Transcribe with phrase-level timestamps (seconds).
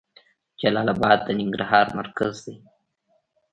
[0.59, 2.53] جلال اباد د ننګرهار مرکز ده.